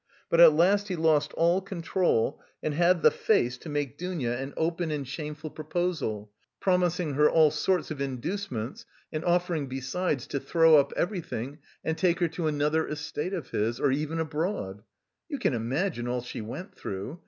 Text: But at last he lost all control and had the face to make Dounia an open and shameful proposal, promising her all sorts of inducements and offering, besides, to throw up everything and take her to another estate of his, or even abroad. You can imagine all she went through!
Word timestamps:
But 0.31 0.39
at 0.41 0.53
last 0.55 0.87
he 0.87 0.95
lost 0.95 1.31
all 1.33 1.61
control 1.61 2.41
and 2.63 2.73
had 2.73 3.03
the 3.03 3.11
face 3.11 3.55
to 3.59 3.69
make 3.69 3.99
Dounia 3.99 4.35
an 4.35 4.51
open 4.57 4.89
and 4.89 5.07
shameful 5.07 5.51
proposal, 5.51 6.31
promising 6.59 7.13
her 7.13 7.29
all 7.29 7.51
sorts 7.51 7.91
of 7.91 8.01
inducements 8.01 8.87
and 9.13 9.23
offering, 9.23 9.67
besides, 9.67 10.25
to 10.25 10.39
throw 10.39 10.77
up 10.77 10.91
everything 10.97 11.59
and 11.83 11.99
take 11.99 12.17
her 12.17 12.27
to 12.29 12.47
another 12.47 12.87
estate 12.87 13.33
of 13.35 13.51
his, 13.51 13.79
or 13.79 13.91
even 13.91 14.19
abroad. 14.19 14.81
You 15.29 15.37
can 15.37 15.53
imagine 15.53 16.07
all 16.07 16.23
she 16.23 16.41
went 16.41 16.73
through! 16.73 17.19